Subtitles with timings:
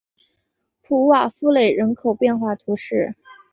[0.81, 3.15] 普瓦夫雷人口变化图示